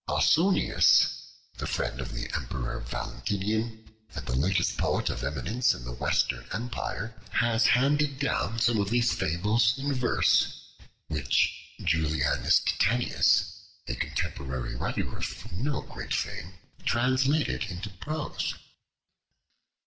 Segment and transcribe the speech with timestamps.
[0.09, 1.27] Ausonius,
[1.59, 6.43] the friend of the Emperor Valentinian, and the latest poet of eminence in the Western
[6.51, 10.71] Empire, has handed down some of these fables in verse,
[11.07, 13.53] which Julianus Titianus,
[13.87, 18.55] a contemporary writer of no great name, translated into prose.